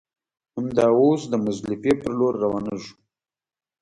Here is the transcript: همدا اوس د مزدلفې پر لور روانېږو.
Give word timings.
همدا 0.55 0.87
اوس 0.99 1.21
د 1.29 1.33
مزدلفې 1.45 1.91
پر 2.01 2.11
لور 2.19 2.33
روانېږو. 2.43 2.91